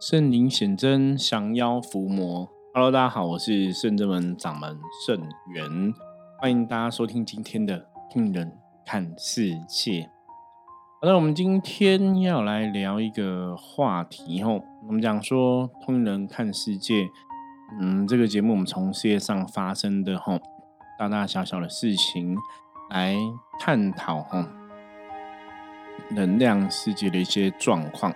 [0.00, 2.48] 圣灵显真，降妖伏魔。
[2.72, 5.92] Hello，大家好，我是圣真门掌门圣元，
[6.38, 8.50] 欢迎大家收听今天的听人
[8.86, 10.08] 看世界。
[11.02, 17.06] 好的，我们今天要来聊一个话题吼，我们讲说通人看世界。
[17.78, 20.40] 嗯，这个节目我们从世界上发生的吼
[20.98, 22.34] 大大小小的事情
[22.88, 23.18] 来
[23.58, 24.46] 探讨吼
[26.08, 28.14] 能量世界的一些状况。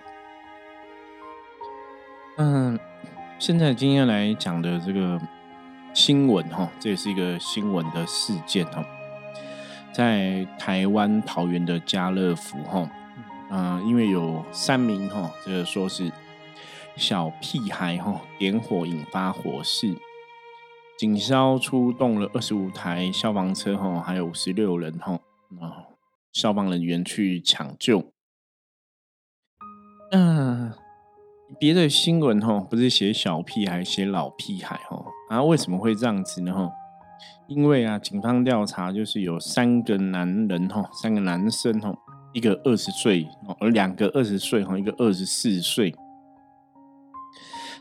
[2.36, 2.76] 嗯，
[3.38, 5.20] 现在今天来讲的这个
[5.92, 8.84] 新闻哈，这也是一个新闻的事件哈，
[9.92, 12.90] 在台湾桃园的家乐福哈，
[13.50, 16.10] 嗯，因为有三名哈，这个说是
[16.96, 19.96] 小屁孩哈点火引发火势，
[20.98, 25.12] 警消出动了二十五台消防车哈，还有五十六人哈
[25.60, 25.86] 啊
[26.32, 28.10] 消防人员去抢救，
[30.10, 30.72] 嗯。
[31.58, 35.42] 别的新闻哈，不是写小屁孩，写老屁孩哈啊？
[35.42, 36.52] 为什么会这样子呢？
[36.52, 36.70] 哈，
[37.46, 41.94] 因为啊，警方调查就是有三个男人哈，三个男生哈，
[42.32, 45.94] 一个二十岁哦，而两个二十岁哈，一个二十四岁，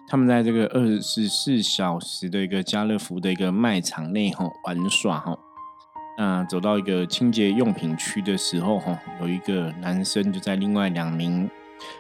[0.08, 5.38] 他们在这个二十四小时的一个家乐福的一个卖场内哈玩耍哈，
[6.18, 11.50] 那走到一个清洁用品区的时候哈，有一个男生就在另外两名。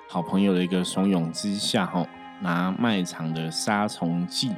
[0.07, 2.05] 好朋友的一个怂恿之下，哈，
[2.41, 4.51] 拿卖场的杀虫剂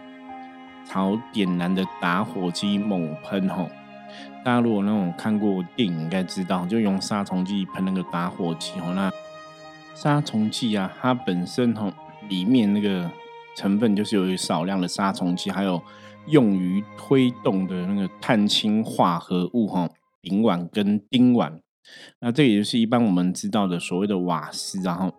[0.85, 3.69] 朝点燃的打火机猛喷，吼。
[4.43, 9.11] 大家如果那种看过电影，应该知道，就用杀虫剂喷那个打火机，哦，那
[9.95, 11.91] 杀虫剂啊，它本身，哈，
[12.29, 13.09] 里面那个
[13.55, 15.81] 成分就是有少量的杀虫剂，还有
[16.27, 19.89] 用于推动的那个碳氢化合物，哈，
[20.21, 21.59] 丙烷跟丁烷。
[22.19, 25.13] 那这也就是一般我们知道的所谓的瓦斯，然后，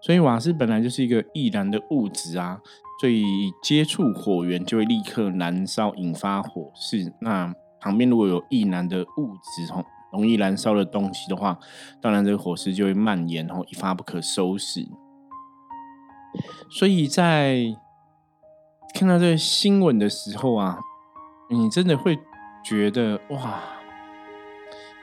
[0.00, 2.60] 所以瓦斯本来就是一个易燃的物质啊，
[3.00, 3.22] 所以
[3.62, 7.12] 接触火源就会立刻燃烧，引发火势。
[7.20, 11.58] 那旁边如果有易燃的物质，吼，容易燃烧的东西的话，
[12.00, 14.86] 当然这个火势就会蔓延，然后，一发不可收拾。
[16.70, 17.76] 所以在
[18.94, 20.78] 看到这个新闻的时候啊，
[21.50, 22.18] 你真的会
[22.64, 23.62] 觉得哇，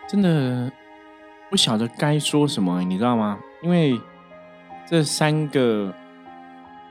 [0.08, 0.72] 真的。
[1.50, 3.40] 不晓得该说什么，你知道吗？
[3.64, 4.00] 因为
[4.88, 5.94] 这三个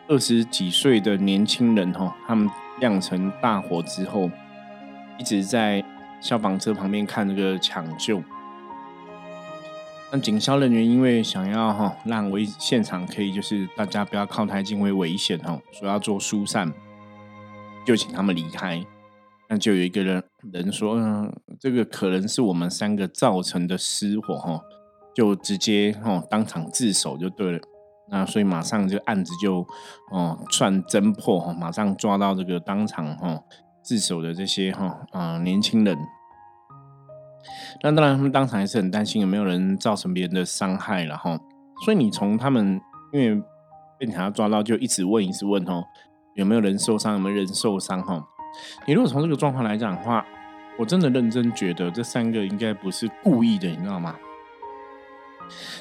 [0.09, 4.29] 二十几岁的年轻人哈，他们酿成大火之后，
[5.17, 5.85] 一直在
[6.21, 8.23] 消防车旁边看这个抢救。
[10.11, 16.73] 那警消人员因为想要哈让危现场可以就是大家不要靠太近会危险哈，所以要做疏散，
[17.87, 18.85] 就请他们离开。
[19.49, 20.23] 那就有一个人
[20.53, 24.61] 人说，嗯，这个可能是我们三个造成的失火哈，
[25.15, 27.59] 就直接哈当场自首就对了。
[28.11, 29.67] 那所以马上这个案子就
[30.11, 33.43] 哦算侦破哈，马上抓到这个当场哈
[33.83, 35.97] 自首的这些哈啊年轻人。
[37.83, 41.39] 那当然他们当场还是很担心有没有人造成别人的伤害了哈。
[41.85, 42.81] 所以你从他们
[43.13, 43.43] 因为
[43.99, 45.85] 被警察抓到，就一直问一直问哦，
[46.35, 48.23] 有没有人受伤，有没有人受伤哈。
[48.87, 50.25] 你如果从这个状况来讲的话，
[50.77, 54.15] 我真的认真觉得这三个应该不是故意的，你知道吗？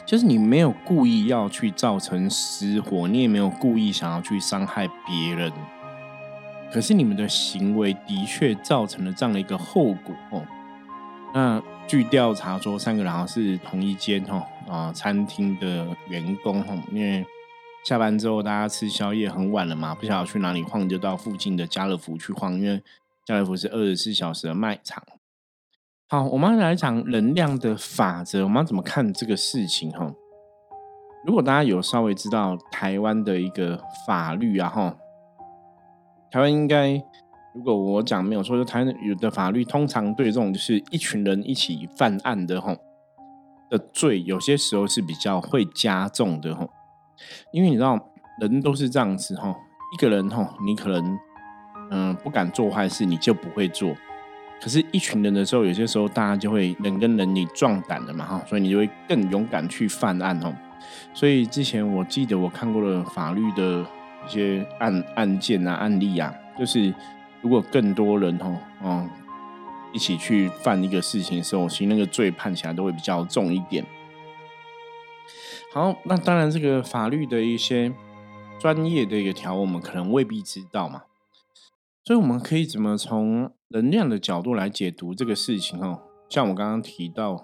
[0.05, 5.51] 就是你没有故意要去造成失火，你也没有故意想要去伤害别人，
[6.71, 9.93] 可是你们的行为的确造成了这样的一个后
[10.31, 10.43] 果。
[11.33, 17.25] 那据调查说，三个人好像是同一间哈啊餐厅的员工哈，因为。
[17.87, 22.83] 下班之后，大家吃宵夜很晚了嘛，不晓得去哪里晃，就到附近的家乐福去晃，因为
[23.23, 25.01] 家乐福是二十四小时的卖场。
[26.09, 29.89] 好，我们来讲能量的法则，我们要怎么看这个事情？
[29.91, 30.13] 哈，
[31.25, 34.97] 如果大家有稍微知道台湾的一个法律啊，哈，
[36.29, 37.01] 台湾应该，
[37.55, 42.75] 如果我讲没有错，就台湾有的法律通常对这种就是一群人一起犯案的，哈
[43.69, 46.67] 的罪，有些时候是比较会加重的，哈。
[47.51, 47.99] 因为你知道，
[48.39, 49.55] 人都是这样子哈。
[49.93, 51.19] 一个人哈，你可能
[51.91, 53.95] 嗯不敢做坏事，你就不会做。
[54.59, 60.53] 可是，一群人的时候，有些时候大家就会人跟人你壮胆的嘛哈，所以你就会更勇敢去犯案哦。
[61.13, 63.85] 所以之前我记得我看过了法律的
[64.25, 66.93] 一些案案件啊案例啊，就是
[67.41, 68.51] 如果更多人哈
[68.83, 69.09] 嗯
[69.93, 73.85] 一起去犯一个事情的时候，其实那个罪判起来都会比较重一点。
[75.77, 77.93] 好，那当然，这个法律的一些
[78.59, 81.03] 专业的一个条，我们可能未必知道嘛，
[82.03, 86.01] 所以我们可以怎么从能量的角度来解读这个事情哦？
[86.29, 87.37] 像我刚刚提到，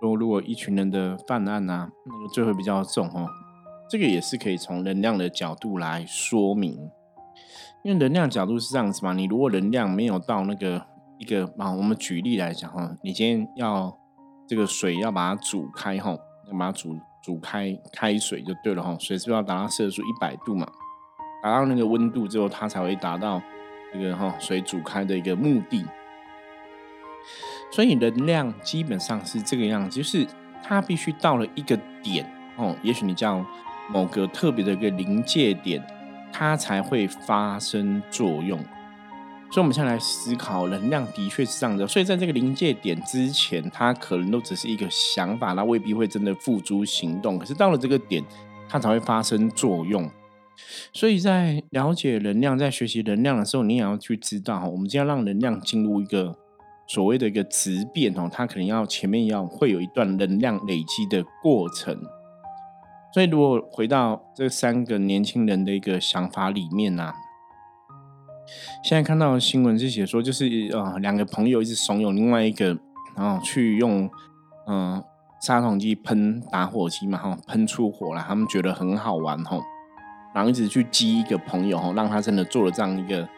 [0.00, 3.28] 说如果一群人的犯案啊，那个罪会比较重哦，
[3.90, 6.90] 这个也是可以从能量的角度来说明。
[7.84, 10.82] 因为能量角度是这样子嘛，你如果能量没有到那个
[11.18, 13.94] 一个啊，我们举例来讲哈，你今天要
[14.48, 16.16] 这个水要把它煮开哈，
[16.50, 20.66] 要把它煮煮开开水就对了哈，水是不是要达到摄氏一百度嘛？
[21.42, 23.40] 达到那个温度之后，它才会达到
[23.92, 25.84] 这个哈水煮开的一个目的。
[27.72, 30.26] 所以能量基本上是这个样子，就是
[30.62, 32.24] 它必须到了一个点
[32.56, 33.44] 哦，也许你叫
[33.88, 35.84] 某个特别的一个临界点。
[36.32, 38.64] 它才会发生作用，
[39.52, 41.86] 所以我们现在来思考，能量的确是这样的。
[41.86, 47.36] 所以在这个临界点之前，它可能都只是一个想法，它未必会真的付诸行动。
[47.36, 48.22] 可是到了这个点，
[48.68, 50.08] 它才会发生作用。
[50.92, 56.36] 所以在了解能量、在学习能量的时候，你也要去知道，我们将要让能量进入一个
[56.86, 61.98] 所谓的一个质变哦，它可能要前面要会有一段能量累积的过程。
[63.12, 67.12] 所以，如果回到这三个年轻人的一个想法里面呢，
[68.82, 72.76] 现在看到新闻是写说，就是呃，两个朋友一直怂恿另外一个，
[73.16, 74.08] 然后去用
[74.66, 75.02] 嗯
[75.42, 79.62] 杀虫剂喷打火机嘛，哈，喷出火来，他们觉得很好玩，吼，
[80.34, 83.28] 然后一直去激一个朋友，吼，让他真的做了这样一个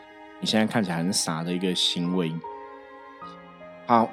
[0.41, 2.33] 你现在看起来很傻的一个行为。
[3.87, 4.09] 好，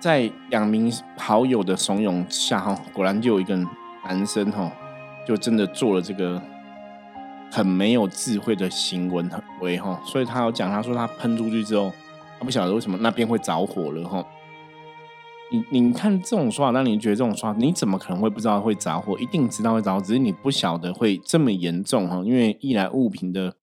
[0.00, 3.56] 在两名好友的怂恿下，哈，果然就有一个
[4.04, 4.72] 男生，哈。
[5.26, 6.40] 就真的做了这个
[7.50, 9.10] 很没有智慧的行
[9.60, 11.92] 为哈，所以他有讲，他说他喷出去之后，
[12.38, 14.24] 他不晓得为什么那边会着火了哈。
[15.50, 19.18] 你你看这种说法，那你觉得这种说法，你怎么可能会不知道会着火？
[19.18, 22.22] 一定知道会着火，只是你不晓得会这么严重哈。
[22.24, 23.54] 因为一来物品的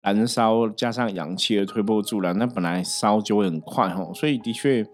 [0.00, 4.10] 燃烧加上氧气的推波助澜，那本来烧就会很快哈。
[4.14, 4.86] 所以的确，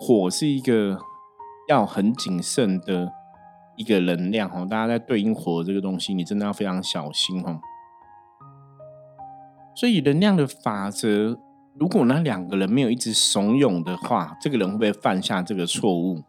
[0.00, 0.98] 火是一个
[1.68, 3.12] 要很谨慎的。
[3.76, 7.60] 一个能量哈，大家在对应火这个东西，你真的要非常小心哦。
[9.74, 11.38] 所以能量的法则，
[11.78, 16.22] 如果那两个人没有一直怂恿的话，这个人会不会犯下这个错误？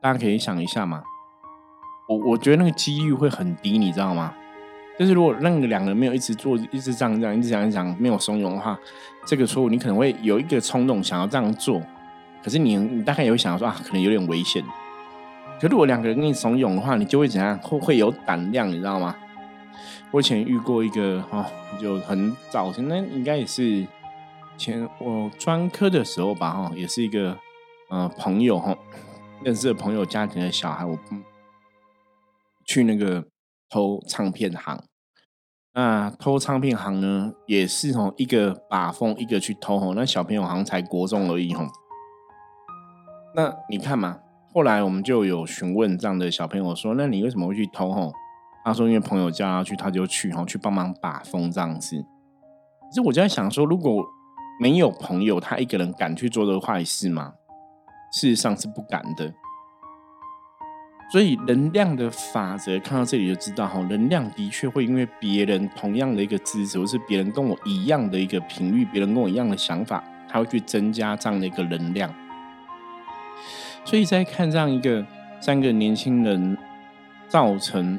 [0.00, 1.02] 大家可以想一下嘛。
[2.08, 4.34] 我我觉得那个几率会很低，你知道吗？
[4.98, 8.78] 就是如果那个两个人没有一直做，一直这样这样，一直讲讲，没有怂恿的话，
[9.26, 11.82] 这个错误你可能会有一个冲动想要这样做，
[12.42, 14.64] 可是你你大概也会想说啊，可能有点危险。
[15.60, 17.56] 可如果两个人跟你怂恿的话，你就会怎样？
[17.58, 19.16] 会会有胆量，你知道吗？
[20.10, 21.46] 我以前遇过一个哈，
[21.80, 23.86] 就很早前，那应该也是
[24.58, 27.38] 前我专科的时候吧，哈，也是一个
[27.88, 28.76] 呃朋友哈，
[29.42, 30.98] 认识的朋友家庭的小孩，我
[32.66, 33.24] 去那个
[33.70, 34.84] 偷唱片行。
[35.72, 41.64] 那偷唱片行呢，也是从一个把风一个去偷吼，那小朋友好像才国中而已吼。
[43.34, 44.18] 那你看嘛。
[44.54, 48.12] 后来我们就有询问这样的小朋友说：“那你为什么会去偷？”吼，
[48.64, 51.96] 他说：“因为朋友叫他去，他就去，吼，去帮忙把风这样子。”
[52.88, 54.06] 其实我就在想说，如果
[54.60, 57.32] 没有朋友，他一个人敢去做这个坏事吗？
[58.12, 59.34] 事实上是不敢的。
[61.10, 72.08] 所以能量的法则，看到这里就知道，哈，能量的确会因为别人同样的一个支持，或是别人跟我一样的一个频率，别人跟我一样的想法，他会去增加这样的一个能量。
[73.84, 75.06] 所以在看这样一个
[75.40, 76.56] 三个年轻人
[77.28, 77.98] 造成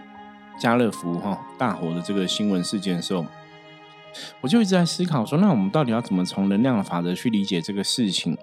[0.60, 3.26] 家乐福哈大火的这个新闻事件的时候，
[4.42, 8.38] 我就一直在思考说，那我们到底要怎么从能量的法则去理解这个事情，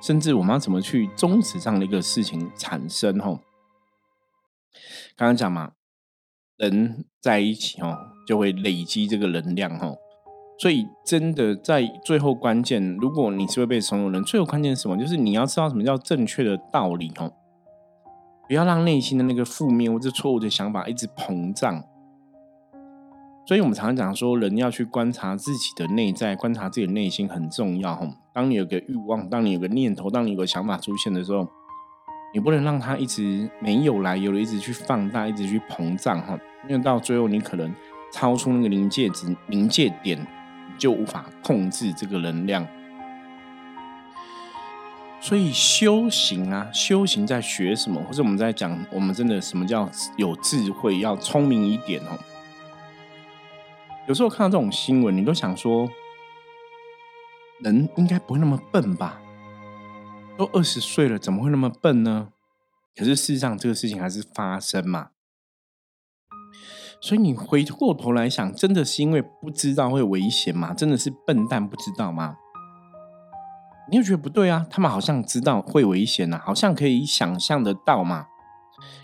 [0.00, 3.18] 甚至我们要怎么去终止这样的一个事情产生？
[3.18, 3.40] 哈，
[5.16, 5.72] 刚刚讲嘛，
[6.56, 7.96] 人在一起哦
[8.26, 9.94] 就会累积这个能量哈。
[10.62, 14.96] 所以，真的在最后关键，如果你是会被怂恿人，最后关键是什么？
[14.96, 17.32] 就是你要知道什么叫正确的道理哦，
[18.46, 21.82] 不要让内心的那个负面或者错误的想法一直膨胀。
[23.44, 28.08] 所以我们常常讲说，人要去观察自己的内在，观察自己的内心很重要哈。
[28.32, 31.44] 当你有个欲望，当你有个念头，当你有个想法出现的时候，
[32.32, 36.38] 你不能让它一直没有来由的一直去放大，一直去膨胀哈，
[36.68, 37.74] 因为到最后你可能
[38.12, 40.24] 超出那个临界值、临界点。
[40.78, 42.66] 就无法控制这个能量，
[45.20, 48.02] 所以修行啊，修行在学什么？
[48.02, 50.98] 或者我们在讲，我们真的什么叫有智慧？
[50.98, 52.18] 要聪明一点哦。
[54.08, 55.88] 有时候看到这种新闻，你都想说，
[57.60, 59.20] 人应该不会那么笨吧？
[60.36, 62.32] 都二十岁了，怎么会那么笨呢？
[62.96, 65.11] 可是事实上，这个事情还是发生嘛。
[67.02, 70.72] 所以你回过头来想，真的是因为不知道会危险吗？
[70.72, 72.36] 真的是笨蛋不知道吗？
[73.90, 74.64] 你又觉得不对啊？
[74.70, 78.26] 他们好像知道会危险呐，好像可以想象得到嘛。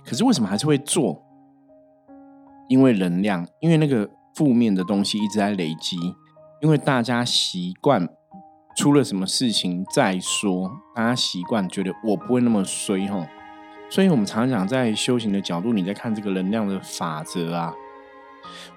[0.06, 1.24] 可是为什么还是会做？
[2.68, 5.96] 因为能量，因为那个负面的东西一直在累积，
[6.62, 8.08] 因为大家习惯
[8.76, 13.26] 出了什么事情再说，大家习惯觉得我不会那么衰哈。
[13.90, 17.74] 所以我们常常讲，在修行的角度，你在看这个能量的法则啊。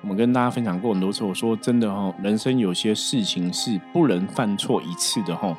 [0.02, 5.58] 我们跟大家分享过很多次，我说真的哈，人生有些事情是不能犯错一次的哈，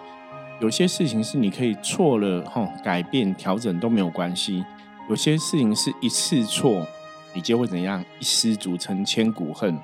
[0.61, 4.64] 有些事情是你可以错了哈，改变调整都没有关系，
[5.09, 6.87] 有些事情是一次错，
[7.35, 9.78] 你就会怎样，一失足成千古恨。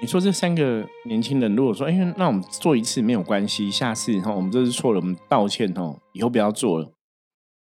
[0.00, 6.90] 你说这三个年轻人，如果说哎，那我们做一次没有关系，下次哈，我们这次错了，我们道歉哦，以后不要做了。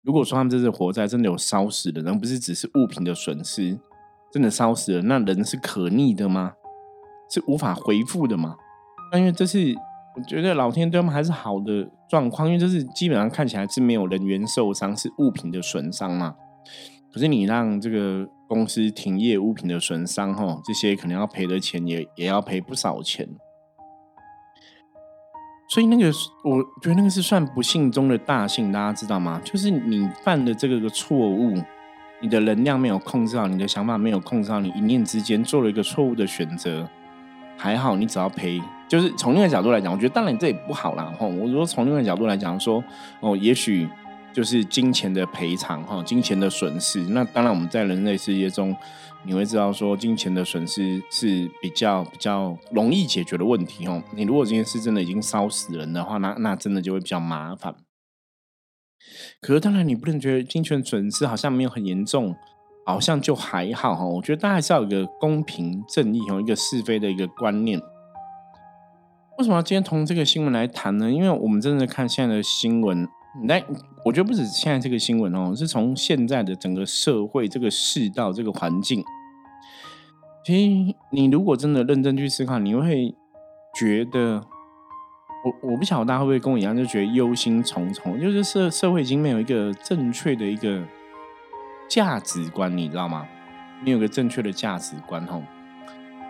[0.02, 3.78] 如果说他们这次火灾真的有烧死的人，不是只是物品的损失。
[4.32, 6.52] 真的烧死了，那人是可逆的吗？
[7.28, 8.56] 是无法回复的吗？
[9.10, 9.74] 但因为这是
[10.16, 16.36] 我觉得老天对他们还是好的状况，因为这是基本上看起来是没有人员受伤，是物品的损伤嘛。
[17.12, 23.28] 可是你让这个公司停业，物品的损伤，哈，这些可能要赔的钱也也要赔不少钱。
[25.68, 26.12] 所以那个
[26.44, 29.40] 我觉得那个是算不幸中的大幸，大家知道吗？
[29.42, 31.54] 就是你犯的这个个错误。
[32.20, 36.88] 你的能量没有控制好，你的想法没有控制好，你一念之间做了一个错误的选择，
[37.56, 41.12] 还好你只要赔，就是从另外角度来讲，我觉得当然这也不好啦。
[41.18, 41.26] 哈。
[41.26, 42.82] 我说从另外角度来讲，说
[43.20, 43.86] 哦，也许
[44.32, 47.00] 就是金钱的赔偿哈，金钱的损失。
[47.00, 48.74] 那当然我们在人类世界中，
[49.24, 54.02] 你会知道说金钱的损失是比较比较容易解决的问题哦。
[54.14, 57.74] 你如果这件事真的已经烧死人的话，那那真的就会比较麻烦。
[59.40, 62.34] 可是当然，你不能觉得金钱损失好像没有很严重，
[62.84, 64.04] 好像就还好哈。
[64.04, 67.80] 我觉得大家还是要有一个公平正义和一个是非的一个观念。
[69.38, 71.10] 为什么要今天从这个新闻来谈呢？
[71.10, 73.06] 因为我们真的看现在的新闻，
[73.46, 73.62] 来，
[74.04, 79.04] 我觉得不止现在这个新闻哦，是从现在的整个社会这个世道这个环境。
[80.44, 83.14] 其实你如果真的认真去思考，你会
[83.78, 84.42] 觉得。
[85.46, 90.82] 我我不晓得大家会不会跟我一样，就觉得忧心忡忡，就是社社会已经没有一个正确的一个
[91.88, 93.24] 价值观，你知道吗？
[93.84, 95.40] 没有个正确的价值观，吼，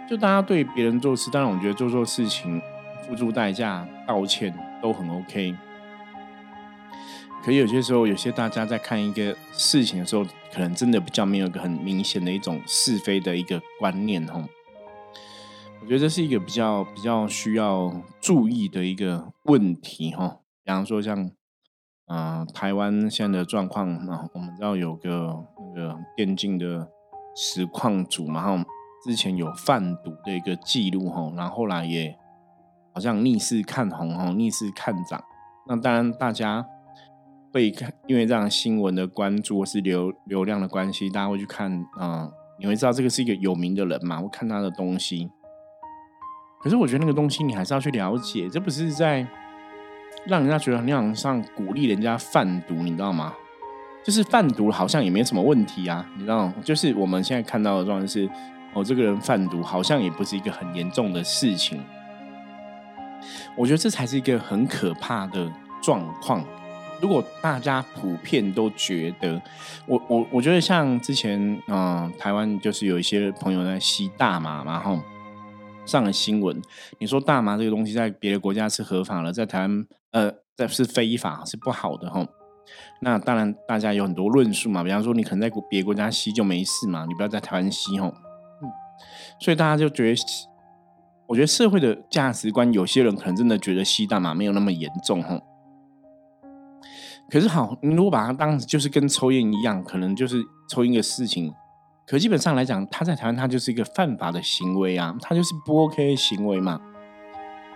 [0.07, 2.61] 就大家对别人做事，当然我觉得做错事情
[3.07, 5.55] 付出代价、道歉都很 OK。
[7.43, 14.43] 可有些时候，有些大家在看一个事情的时候，可能真的比较没有一个很明显的一种是非的一个观念，吼。
[15.81, 20.41] 我觉得这是一个比较比较需要注意的一个问题哈。
[20.65, 21.31] 比方说像，
[22.07, 26.89] 嗯，台湾现在的状况啊，我们知道有个那个电竞的
[27.37, 28.65] 实况组嘛，哈，
[29.05, 32.19] 之前有贩毒的一个记录哈，然后后来也
[32.93, 35.23] 好像逆势看红哈，逆势看涨。
[35.69, 36.67] 那当然大家
[37.53, 42.29] 会看，因为这样新闻的关注或是流流量的关系，大家会去看啊，
[42.59, 45.31] 你会知道这个是一个有名的人嘛，会看他的东西。
[46.67, 49.25] 可是我觉得那个东西你还是要去了解，这不是在
[50.25, 53.33] 让人家觉得你好像鼓励人家贩毒，你知道吗？
[54.03, 56.53] 就是贩毒好像也没什么问题啊，你知道？
[56.65, 58.29] 就是我们现在看到的状态是，
[58.75, 61.81] 哦，这个人贩毒好像也不是一个很严重的事情。
[63.57, 65.49] 我觉得这才是一个很可怕的
[65.81, 66.45] 状况。
[67.01, 69.41] 如果大家普遍都觉得，
[69.87, 74.99] 我我我觉得像之前嗯，台湾就是有一些朋友在吸大麻，然后。
[75.87, 76.61] 上了新闻，
[76.99, 82.27] 你说大麻这个东西在别的国家是合法了，在台湾呃，在是非法是不好的哈。
[83.01, 88.13] 那当然大家有很多论述嘛，比方说你可能在别国家吸就没事嘛，你不要在台湾吸哈。
[88.63, 88.69] 嗯，
[89.41, 90.21] 所以大家就觉得，
[91.29, 95.41] 我觉得社会的价值观，有些人可能真的觉得吸大麻没有那么严重哈。
[97.31, 101.53] 可是好，你如果把它当就是跟抽烟一样，可能就是抽烟的事情。
[102.07, 106.81] 可基本上来讲，他在台湾他就是一个犯法的行为啊，他就是不 OK 行为嘛。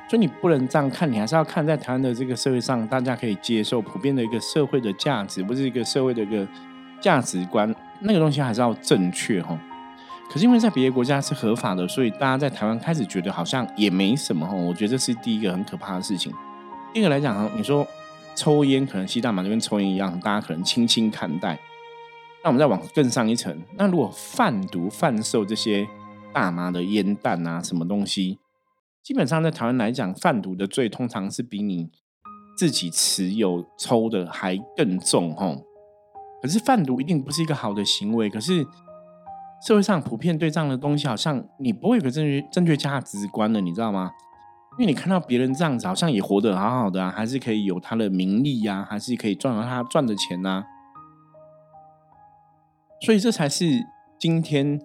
[0.08, 6.46] 所以你不能这样看，你还是要看在台湾的这个社会上，大家可以接受普遍的一个社会的价值，不是一个社会的一个
[7.00, 9.58] 价值观，那个东西还是要正确哈。
[10.32, 14.54] 可是因为在别的国家是合法的，所以大家在台湾开始觉得好像也没什么哈。
[14.54, 16.32] 我觉得这是第一个很可怕的事情。
[16.92, 17.84] 第二个来讲哈，你说
[18.37, 21.58] 抽烟可能吸大麻就跟抽烟一样，大家可能轻轻看待。
[22.42, 25.87] 那我们再往更上一层，那如果贩毒贩售这些
[26.32, 28.38] 大麻的烟弹啊，什么东西，
[29.02, 31.90] 基本上在台湾来讲，贩毒的罪通常是比你
[32.56, 35.64] 自己持有抽的还更重吼。
[36.40, 38.66] 可是贩毒一定不是一个好的行为，可是
[39.66, 44.12] 社会上普遍对这样的东西，好像你不会有个正确正确价值观的，你知道吗？
[44.78, 50.64] 因为你看到别人这样子，好像也活得好好的啊，还是可以有他的名利呀，还是可以赚到他赚的钱呐。
[53.00, 53.64] 所以这才是
[54.19, 54.78] 今天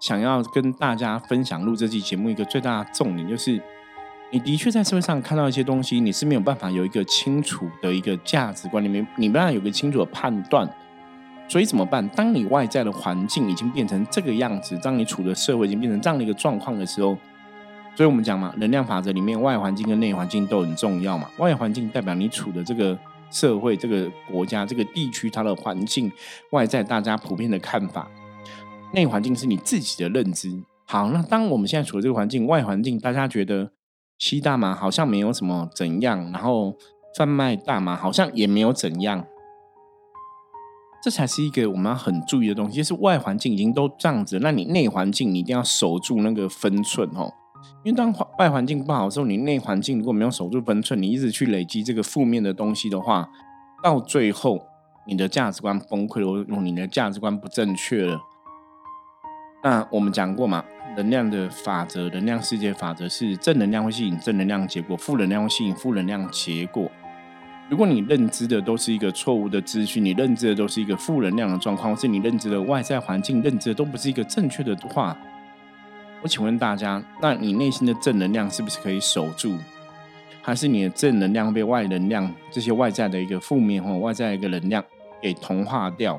[0.00, 3.60] 想要跟大家分享录这期节目一个最大的重点，就是
[4.30, 10.68] 你的确在社会上看到一些东西，你是没有办法有一个清楚的一个价值观，里面你没办法有个清楚的判断。
[11.46, 12.08] 所以怎么办？
[12.08, 17.14] 当你外在的环境已经变成这个样子，当你处的社会已经变成这样的一个状况的时候，
[17.94, 21.28] 所以我们讲嘛，能量法则里面外环境跟内环境都很重要嘛。
[21.36, 22.98] 外环境代表你处的这个
[23.34, 26.10] 社会、这个国家、这个地区它的环境，
[26.52, 28.06] 外在大家普遍的看法；
[28.92, 30.62] 内环境是你自己的认知。
[30.86, 33.72] 好，那当我们现在处的这个环境，外环境大家觉得
[34.18, 36.76] 吸大麻好像没有什么怎样，然后
[37.18, 39.26] 贩卖大麻好像也没有怎样。
[41.02, 47.32] 这才是一个我们要很注意的东西，就是外环境已经都这样子，那你内环境你一定要守住那个分寸哦。
[47.82, 53.28] 因为当外环境不好的时候，你内环境如果没有守住分寸，你一直去累积这个负面的东西的话，
[53.82, 54.66] 到最后
[55.06, 58.20] 你的价值观崩溃了，用你的价值观不正确了。
[59.62, 60.64] 那我们讲过嘛，
[60.96, 66.90] 能量的法则，能量世界法则是正能量会吸引正能量结果，负能量会吸引负能量结果。
[67.70, 75.16] 如果你认知的都是一个错误的资讯，你认知的都是一个负能量的状况，或是你认知的外在环境认知的都不是一个正确的话，
[76.24, 79.58] 我请问大家，那你内心的正能量是不是可以守住？
[80.40, 84.82] 还是你的正能量被外能量这些外在的一个负面或外在一个能量
[85.20, 86.18] 给同化掉？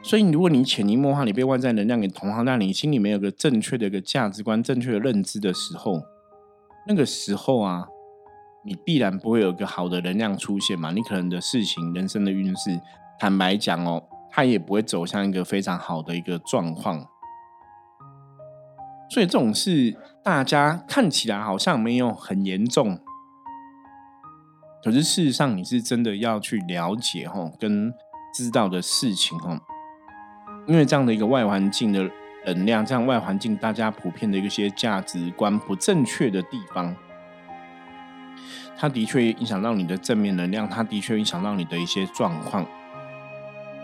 [0.00, 6.00] 所以，如果你潜移默化，你被外在能量给同化，那你心里面有个正确的一个价值观、正确的认知的时候，
[6.86, 7.88] 那个时候啊。
[8.62, 10.90] 你必然不会有一个好的能量出现嘛？
[10.90, 12.78] 你可能的事情、人生的运势，
[13.18, 17.08] 坦白讲哦，它也不会走向一个非常好的一个状况。
[19.10, 22.98] 所以这种事，大家看起来好像没有很严重，
[24.84, 27.92] 可是事实上你是真的要去了解哈，跟
[28.32, 29.60] 知道的事情哈。
[30.68, 32.08] 因为这样的一个外环境的
[32.46, 36.94] 能量，这样外环境大家普遍的一些价值观不正确的地方。
[38.76, 42.64] 它的确影响到你的正面能量，它的确影响到你的一些状况，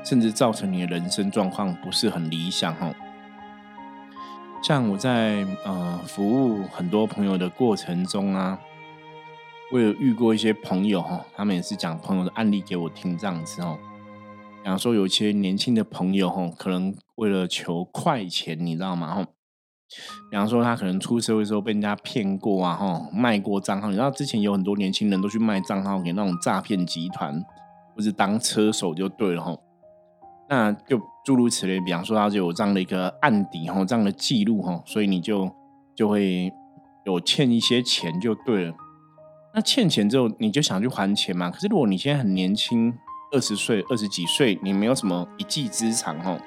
[0.05, 2.95] 甚至造成你的人生状况不是很理想哈。
[4.67, 8.59] 像我在呃服务很多朋友的过程中啊，
[9.71, 13.79] 我有遇过一些朋友哈，他们也是讲朋友的案例给我听这样子哦。
[14.65, 19.15] 比方说有一些年轻的朋友哈，可能为了求快钱，你知道吗？
[19.15, 19.27] 哈。
[20.33, 23.87] 比方说，他可能出社会时候被人家骗过啊，哈，卖过账号。
[23.87, 27.41] 你知道之前有很多年轻人都去卖账号给那种诈骗集团，
[27.95, 29.57] 或是当车手就对了，哈。
[30.49, 31.81] 那就诸如此类。
[31.81, 35.51] 比方说，他就有这样的一个案底，哈，这样的记录，哈，所以你就
[35.95, 36.53] 就会
[37.05, 38.75] 有欠一些钱就对了。
[39.55, 41.51] 那欠钱之后，你就想去还钱嘛？
[41.51, 42.93] 可是如果你现在很年轻，
[43.33, 46.39] 二十岁、二十几岁，你没有什么一技之长，哈。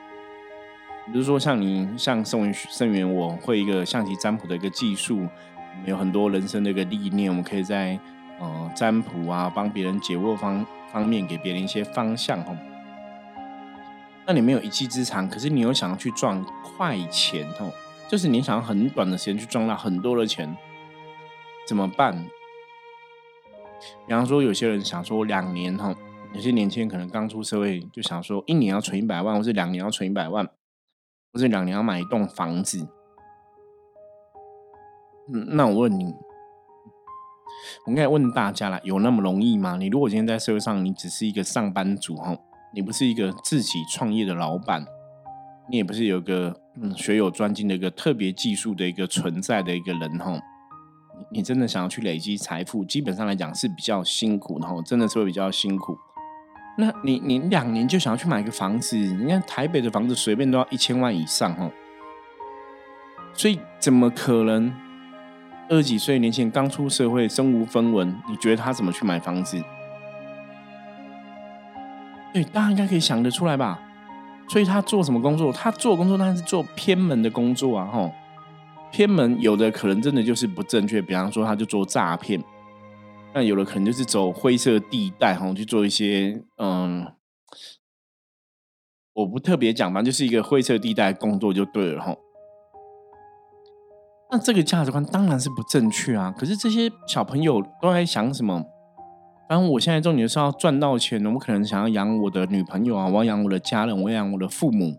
[1.12, 5.28] 比如说，像你像圣元圣元，我会一个象棋占卜的一个技术，
[5.86, 8.00] 有很多人生的一个历练，我们可以在
[8.40, 12.56] 呃占卜啊，帮别人解惑方方面给别人一些方向哈。
[14.30, 17.74] 那你没有一技之长，可是你又想要去赚快钱哦，
[18.08, 20.56] 就是你想要很短的时间去赚到很多的钱，
[21.68, 22.28] 怎么办？
[24.06, 25.96] 比方说，有些人想说两年哈，
[26.36, 30.48] 有些年轻人可能刚出社会就想说一年要存一百万，或是两年要存一百万。
[31.32, 32.88] 或者两年要买一栋房子，
[35.56, 36.06] 那我问你，
[37.86, 39.76] 我应该问大家了，有那么容易吗？
[39.78, 42.36] 你如果今天在社会上，你只是一个上班族哈，
[42.74, 44.86] 你不是一个自己创业的老板，
[45.70, 50.40] 你也不是有个嗯学有专精的一个特别技术的一个存在的一个人哈，
[51.32, 55.98] 你真的想要去累积财富，基本上来讲是比较辛苦然后，真的是会比较辛苦。
[56.78, 58.96] 那你你两年就想要去买个房子？
[58.96, 61.72] 你看台北的房子随便都要一千万以上哦，
[63.34, 64.72] 所以怎么可能
[65.70, 68.16] 二十几岁年轻人刚出社会身无分文？
[68.30, 69.62] 你觉得他怎么去买房子？
[72.42, 73.78] 对，大家应该可以想得出来吧？
[74.48, 75.52] 所以他做什么工作？
[75.52, 77.86] 他做工作当然是做偏门的工作啊！
[77.86, 78.12] 吼，
[78.92, 82.42] 偏门有的可能真的就是不正确，比方说他就做诈骗。
[83.34, 87.06] 那有的可能就是走灰色地带哈，去做一些嗯，
[89.14, 92.16] 我不特别讲吧，就是一个灰色地带工作就对了哈。
[94.32, 96.34] 那这个价值观当然是不正确啊。
[96.38, 98.64] 可是这些小朋友都在想什么？
[99.50, 104.96] 反正我现在重点是要赚到钱，我可能想要养我的女朋友啊，我要养我的家人，我要养我的父母，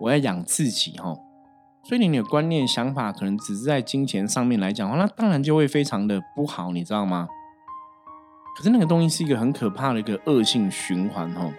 [0.00, 1.16] 我要养自己哈。
[1.84, 7.28] 所以你的观念想法可能只是在金钱上面来讲的话，那当然就会非常的不好，你知道吗？
[8.56, 11.52] 可是那个东西是一个很可怕的一个恶性循环哦。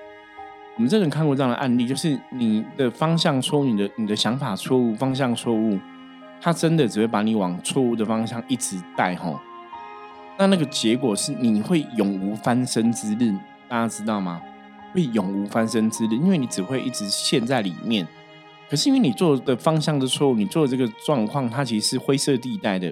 [0.75, 5.79] 我们真的看过这样的案例，就是你的方向错，你的你的想法错误，方向错误，
[6.41, 9.39] 它真的只会把你往错误的方向一直带吼。
[10.39, 13.33] 那那个结果是你会永无翻身之日，
[13.67, 14.41] 大家知道吗？
[14.93, 18.07] 会永无翻身之日，因为你只会一直陷在里面。
[18.69, 22.89] 可是因为你做的方向的错误，你做的这个状况，它其实是灰色地带的。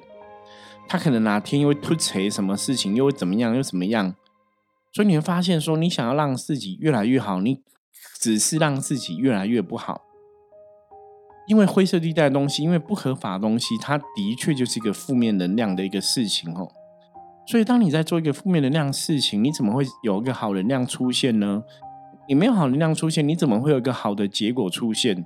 [0.89, 4.13] 它可能哪天又会突锤什么事情，又会怎么样，又怎么样？
[4.91, 7.61] 所以你会发现，说你想要让自己越来越好，你
[8.19, 10.01] 只是让自己越来越不好。
[11.47, 16.69] 因为灰色地带的东西，因为不合法的东西，它的确就是一个负面能量的一个事情哦。
[17.47, 21.63] 所以当你在做一个负面能量事情，你怎么会有一个好能量出现呢？
[22.27, 25.25] 你没有好能量出现，你怎么会有一个好的结果出现？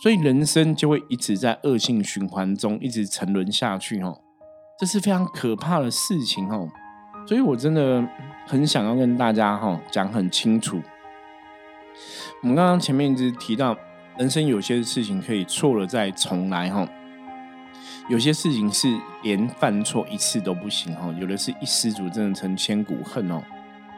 [0.00, 4.18] 所以人生就会一直在恶性循环中一直沉沦下去哦，
[4.78, 6.68] 这是非常可怕的事情哦。
[7.26, 8.02] 所以我真的
[8.46, 10.80] 很想要跟大家哈讲很清楚。
[12.42, 13.76] 我们刚刚前面一直提到，
[14.16, 16.88] 人生有些事情可以错了再重来哈，
[18.08, 18.88] 有些事情是
[19.22, 23.40] 连犯错一次都不行哦，有的是一失足真的成千古恨哦。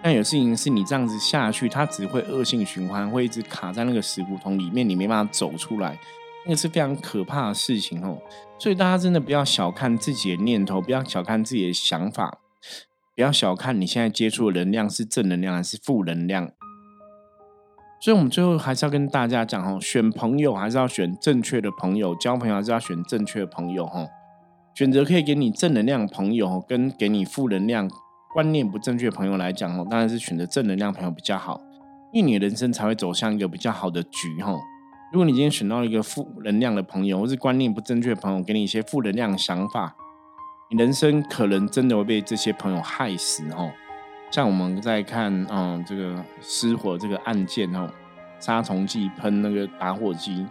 [0.03, 5.97] 但有事情是你这样子下去，它只会恶性循环，会一直卡在那个死胡同里面，你没办法走出来，
[6.45, 8.21] 那个是非常可怕的事情哦。
[8.59, 12.39] 所以大家真的不要小看自己的念头，不要小看自己的想法，
[13.15, 16.51] 不要小看你现在接触的能量是正能量还是负能量。
[18.03, 24.05] 所以，我们最后还是要跟大家讲哦，选朋友还是要选正确的朋友，交朋友还是要选正确的朋友哈。
[24.75, 27.89] 选择可以给你正能量朋友，跟给你负能量。
[28.35, 31.61] 观念不正确的朋友来讲哦，当然是选择正能量朋友比较好，
[32.13, 34.53] 因为你的人生才会走向一个比较好的局哈。
[35.13, 39.95] 如果你今天选到一个负能量的朋友，或是观念不正确的朋友，给你一些负能量想法，
[40.73, 43.71] 你人生可能真的会被这些朋友害死哈。
[44.33, 47.89] 像我们在看嗯这个失火这个案件哦，
[48.41, 50.47] 杀虫剂喷那个打火机，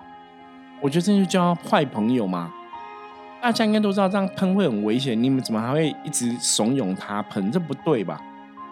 [0.79, 2.53] 我觉得这就叫坏朋友嘛。
[3.41, 7.51] 大家应该都知道这样喷会很危险，你们怎么还会一直怂恿他喷？
[7.51, 8.21] 这不对吧？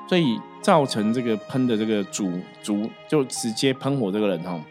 [0.08, 4.62] 所以造成这个喷的这个主主就直接喷火这个人哦，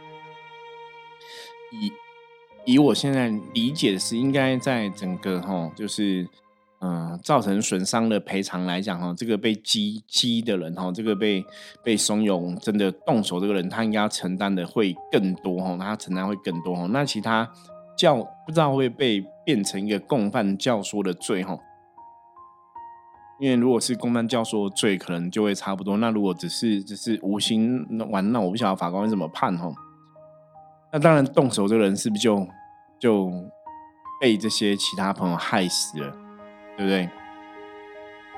[1.73, 1.93] 以
[2.65, 6.25] 以我现在理解是，应该在整个哈，就是
[6.81, 11.45] 嗯造成损伤的赔偿来讲哈，这个被击击的人哈，这个被
[11.83, 17.51] 被怂恿真的动手这个人，他应该要承担的会更多哈，他承担会更多哈，那其他。
[17.97, 18.15] 教
[18.47, 21.59] 不知道会被变成一个共犯教唆的罪哈，
[23.41, 25.97] 因为如果是共犯教唆罪，可能就会差不多。
[25.97, 29.69] 那如果只是只是无心玩闹，我不晓得法官会怎么判哈。
[30.93, 32.47] 那当然，动手这个人是不是就
[33.01, 33.33] 就
[34.21, 36.17] 被这些其他朋友害死了，
[36.79, 37.11] 对不对？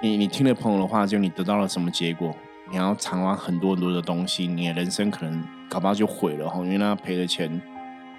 [0.03, 2.35] 你你听了朋友的话，就你得到了什么结果？
[2.71, 7.61] 你要偿还很多很多的东西，你的人生可能搞不好就毁了哈，因为他赔的钱。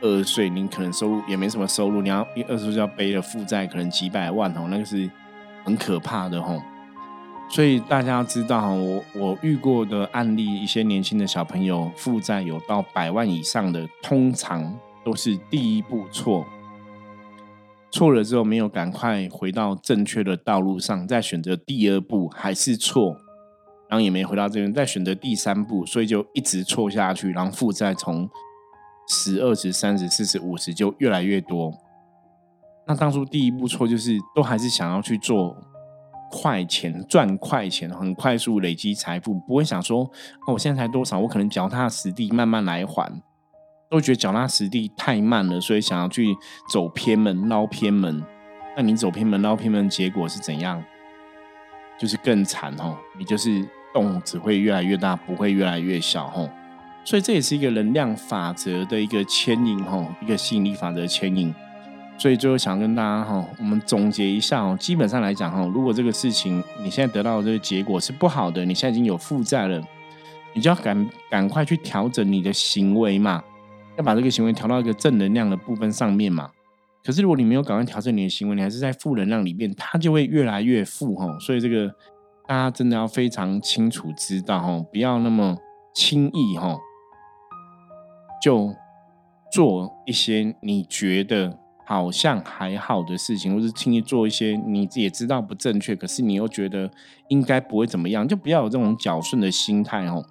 [0.04, 5.08] 二十岁，你可能收入也没什么收入，你要二十岁就要背了负债，可能几百万哦，那个是
[5.64, 6.60] 很可怕的吼。
[7.48, 16.48] 所以大家要知道哈，我我遇过的案例，一些年轻的小朋友负债有到百万以上的，通常都是第一步错，
[17.92, 23.16] 错了之后没有赶快回到正确的道路上，再选择第二步还是错，
[23.90, 28.30] 然后也没回到这边，再选择第三步，所以就一直错下去，然后负债从。
[29.08, 31.74] 十、二十、三十、四十、五十，就越来越多。
[32.88, 35.58] 那当初第一步错，就是都还是想要去做
[36.32, 40.04] 快钱、赚快钱，很快速累积财富，不会想说
[40.48, 43.12] 哦，我现在才多少，我可能脚踏实地慢慢来还。
[43.92, 46.34] 都觉得脚踏实地太慢了，所以想要去
[46.70, 48.24] 走偏门、捞偏门。
[48.78, 50.82] 那你走偏门、捞偏门，结果是怎样？
[52.00, 56.50] 就是更惨哦，你就是洞只会越来越大，不会越来越小哦。
[57.04, 61.54] 所以这也是一个能量法则的一个牵引哦，一个吸引力法则牵引。
[62.18, 69.84] 所以最后想跟大家哈，我们总结一下哦，基本上来讲哈，如果这个事情你现在得到的这个结果是不好的，你现在已经有负债了，
[70.54, 73.44] 你就要赶赶快去调整你的行为嘛，
[73.98, 76.50] 要把这个行为调到一个正能量的部分上面嘛。
[77.04, 81.38] 可是如果你没有赶快调整你的行为，你还是在负能量里面，它就会越来越负哈。
[81.40, 81.88] 所以这个
[82.48, 85.58] 大家真的要非常清楚知道哈，不要那么
[85.96, 86.78] 轻易哈。
[88.42, 88.74] 就
[89.52, 96.90] 做一些你觉得好像还好的事情，或是轻易做一些你也知道不正确，可是你又觉得
[97.30, 100.24] 应该不会怎么样，就不要有这种侥幸的心态哦。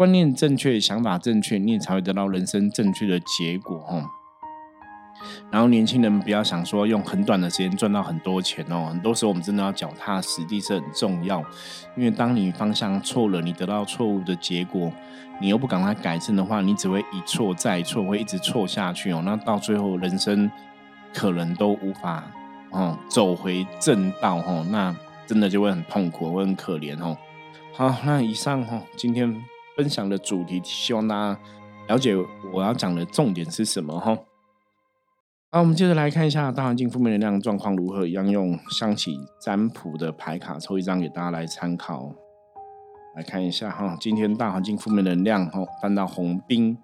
[0.00, 4.02] 观念正确，想法正确，你也才会得到人生正确的结果哦。
[5.50, 11.44] 然后年轻人不要想说用很短的时间赚到很多钱哦，很多时候我们真的要脚踏实地是很重要。
[11.98, 14.90] 因为当你方向错了，你得到错误的结果，
[15.38, 19.20] 你又不赶快改正的话，你只会一错再错，会一直错下去哦。
[19.22, 20.50] 那到最后人生
[21.12, 22.24] 可能都无法
[22.70, 27.18] 哦走回正道哦，那真的就会很痛苦，会很可怜哦。
[27.74, 29.44] 好，那以上哈今天
[29.76, 31.40] 分享的主题，希望大家
[31.88, 32.14] 了解
[32.52, 34.18] 我要讲的重点是什么哈。
[35.52, 42.14] 好，我们接着来看一下大环境负面能量状况如何，一样用象棋占卜的牌卡抽一张给大家来参考。
[43.16, 46.78] 来看一下哈，今天大环境负面能量哈，翻到红兵，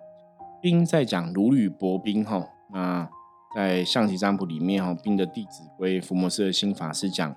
[0.61, 2.44] 兵在讲如履薄冰哈。
[2.72, 3.09] 那
[3.55, 7.37] 在象棋占卜里面哈，兵的弟子规伏魔师的心法是讲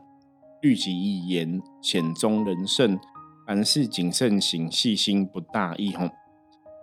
[0.62, 3.00] 律己以言，险中人胜，
[3.50, 6.08] 凡事谨慎行，细心不大意吼。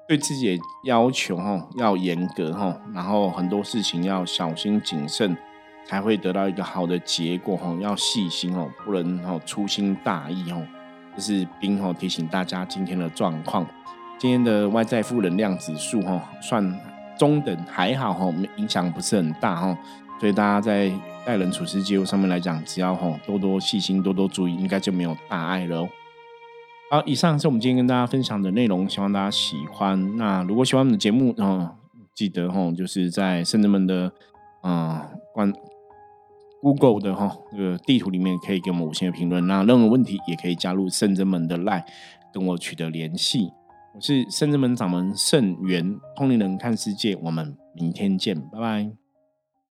[0.09, 5.37] 对自己的要求哈要严格哈，然后很多事情要小心谨慎，
[5.85, 7.73] 才会得到一个好的结果哈。
[7.81, 10.61] 要细心哦，不能哦粗心大意哦。
[11.15, 13.65] 这是冰哦提醒大家今天的状况。
[14.19, 16.81] 今天的外在负能量指数哈算
[17.17, 19.79] 中等还好哈，影响不是很大哈。
[20.19, 20.91] 所以大家在
[21.25, 25.89] 待人处事接物上面来讲，只要哈多多细心，多多注意，应该就没有大碍了哦。
[26.89, 30.17] 好，以上是我们今天跟大家分享的内容，希望大家喜欢。
[30.17, 31.69] 那如果喜欢我们的节目，嗯，
[32.15, 34.13] 记得哈，就是在圣人们的
[34.63, 35.01] 嗯
[35.35, 35.53] 关
[36.63, 39.45] Google 的哈这个地图里面，可以给我们五星的评论。
[39.49, 41.83] 那任何问题也可以加入圣人们的 Line
[42.33, 43.51] 跟我取得联系。
[43.93, 49.06] 我是圣人门掌门圣元通灵人看世界，我们明天见，拜拜。